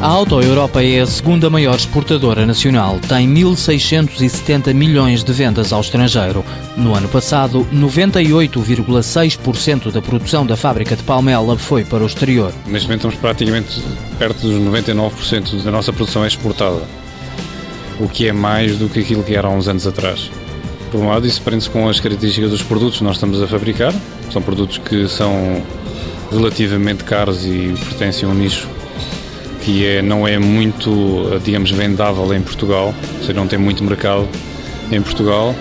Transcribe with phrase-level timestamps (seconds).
[0.00, 3.00] A Auto Europa é a segunda maior exportadora nacional.
[3.08, 6.44] Tem 1.670 milhões de vendas ao estrangeiro.
[6.76, 12.52] No ano passado, 98,6% da produção da fábrica de Palmela foi para o exterior.
[12.64, 13.82] Neste momento estamos praticamente
[14.20, 16.80] perto dos 99% da nossa produção é exportada,
[17.98, 20.30] o que é mais do que aquilo que era há uns anos atrás.
[20.92, 23.92] Por um lado, isso prende-se com as características dos produtos que nós estamos a fabricar.
[24.32, 25.60] São produtos que são
[26.30, 28.77] relativamente caros e pertencem a um nicho
[29.68, 34.26] que é, não é muito, digamos, vendável em Portugal, ou seja, não tem muito mercado
[34.90, 35.54] em Portugal.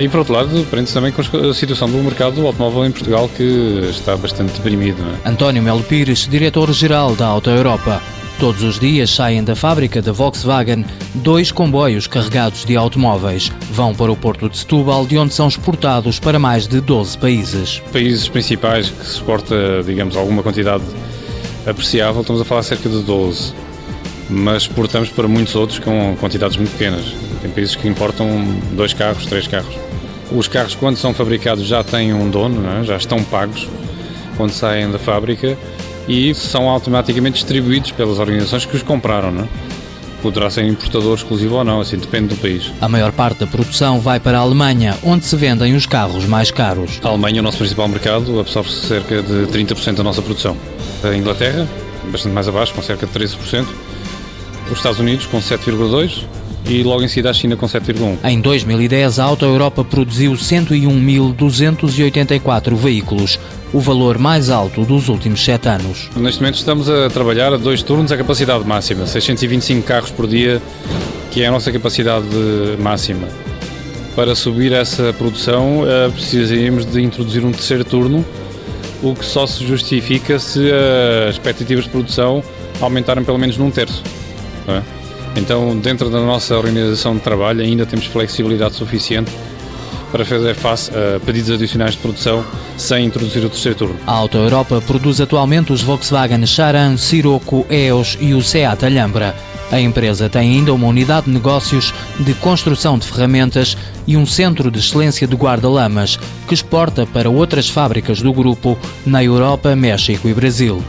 [0.00, 3.30] E por outro lado, prende-se também com a situação do mercado do automóvel em Portugal
[3.36, 5.00] que está bastante deprimido.
[5.24, 5.28] É?
[5.28, 8.02] António Melo Pires, diretor-geral da Auto Europa.
[8.40, 10.84] Todos os dias saem da fábrica da Volkswagen
[11.14, 13.52] dois comboios carregados de automóveis.
[13.70, 17.80] Vão para o porto de Setúbal, de onde são exportados para mais de 12 países.
[17.92, 20.82] Países principais que se exporta, digamos, alguma quantidade
[21.66, 23.52] apreciável, estamos a falar cerca de 12.
[24.28, 27.14] Mas exportamos para muitos outros com quantidades muito pequenas.
[27.42, 28.28] Tem países que importam
[28.72, 29.74] dois carros, três carros.
[30.30, 32.84] Os carros, quando são fabricados, já têm um dono, é?
[32.84, 33.68] já estão pagos
[34.36, 35.58] quando saem da fábrica
[36.06, 39.32] e são automaticamente distribuídos pelas organizações que os compraram.
[39.32, 39.48] Não é?
[40.22, 42.70] Poderá ser importador exclusivo ou não, assim depende do país.
[42.80, 46.50] A maior parte da produção vai para a Alemanha, onde se vendem os carros mais
[46.50, 47.00] caros.
[47.02, 50.56] A Alemanha, o nosso principal mercado, absorve cerca de 30% da nossa produção.
[51.02, 51.66] A Inglaterra,
[52.10, 53.66] bastante mais abaixo, com cerca de 13%.
[54.70, 56.24] Os Estados Unidos, com 7,2%.
[56.66, 58.18] E logo em seguida a China com 7,1%.
[58.24, 63.38] Em 2010, a Auto Europa produziu 101.284 veículos,
[63.72, 66.08] o valor mais alto dos últimos sete anos.
[66.16, 70.60] Neste momento estamos a trabalhar a dois turnos a capacidade máxima, 625 carros por dia,
[71.30, 72.26] que é a nossa capacidade
[72.78, 73.28] máxima.
[74.14, 78.24] Para subir essa produção, eh, precisaríamos de introduzir um terceiro turno
[79.02, 80.70] o que só se justifica se
[81.26, 82.42] as expectativas de produção
[82.80, 84.02] aumentarem pelo menos num terço.
[84.68, 84.99] É?
[85.36, 89.30] Então, dentro da nossa organização de trabalho, ainda temos flexibilidade suficiente
[90.10, 92.44] para fazer face a pedidos adicionais de produção
[92.76, 93.96] sem introduzir o terceiro turno.
[94.06, 99.34] A Auto Europa produz atualmente os Volkswagen Charan, Sirocco, EOS e o Seat Alhambra.
[99.70, 104.68] A empresa tem ainda uma unidade de negócios de construção de ferramentas e um centro
[104.68, 106.18] de excelência de guarda-lamas,
[106.48, 108.76] que exporta para outras fábricas do grupo
[109.06, 110.82] na Europa, México e Brasil.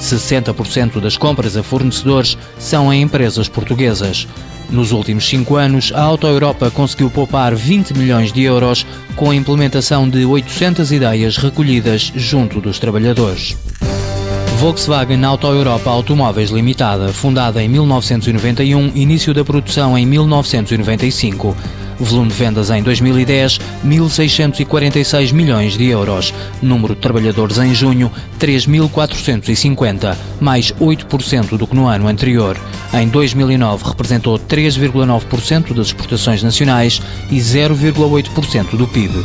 [0.00, 4.26] 60% das compras a fornecedores são em empresas portuguesas.
[4.70, 8.86] Nos últimos cinco anos, a Auto Europa conseguiu poupar 20 milhões de euros
[9.16, 13.56] com a implementação de 800 ideias recolhidas junto dos trabalhadores.
[14.58, 21.56] Volkswagen Auto Europa Automóveis Limitada, fundada em 1991, início da produção em 1995.
[21.98, 26.32] Volume de vendas em 2010, 1.646 milhões de euros.
[26.62, 32.56] Número de trabalhadores em junho, 3.450, mais 8% do que no ano anterior.
[32.92, 39.22] Em 2009 representou 3,9% das exportações nacionais e 0,8% do PIB.